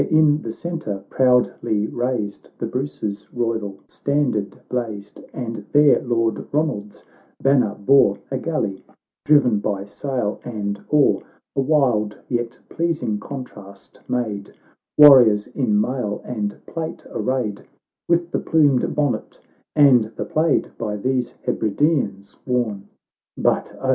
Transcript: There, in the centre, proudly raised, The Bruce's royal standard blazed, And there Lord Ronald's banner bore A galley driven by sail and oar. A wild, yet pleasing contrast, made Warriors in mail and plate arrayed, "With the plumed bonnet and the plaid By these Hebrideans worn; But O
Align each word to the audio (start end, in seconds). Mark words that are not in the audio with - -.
There, 0.01 0.09
in 0.09 0.41
the 0.41 0.51
centre, 0.51 1.03
proudly 1.11 1.85
raised, 1.85 2.49
The 2.57 2.65
Bruce's 2.65 3.31
royal 3.31 3.77
standard 3.85 4.59
blazed, 4.67 5.21
And 5.31 5.57
there 5.73 6.01
Lord 6.01 6.47
Ronald's 6.51 7.05
banner 7.39 7.75
bore 7.75 8.17
A 8.31 8.39
galley 8.39 8.83
driven 9.25 9.59
by 9.59 9.85
sail 9.85 10.41
and 10.43 10.83
oar. 10.89 11.21
A 11.55 11.61
wild, 11.61 12.17
yet 12.29 12.57
pleasing 12.67 13.19
contrast, 13.19 14.01
made 14.07 14.51
Warriors 14.97 15.45
in 15.45 15.79
mail 15.79 16.23
and 16.25 16.57
plate 16.65 17.05
arrayed, 17.11 17.63
"With 18.07 18.31
the 18.31 18.39
plumed 18.39 18.95
bonnet 18.95 19.39
and 19.75 20.05
the 20.15 20.25
plaid 20.25 20.71
By 20.79 20.97
these 20.97 21.35
Hebrideans 21.45 22.37
worn; 22.47 22.87
But 23.37 23.75
O 23.79 23.89